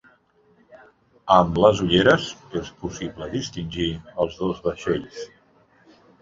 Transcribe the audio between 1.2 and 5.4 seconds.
Amb les ulleres és possible distingir els dos vaixells.